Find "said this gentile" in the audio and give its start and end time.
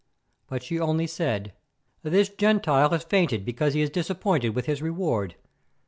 1.05-2.89